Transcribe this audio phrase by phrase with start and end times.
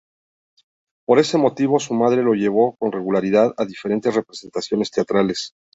[1.05, 5.51] Por ese motivo, su madre lo llevó con regularidad a diferentes representaciones teatrales.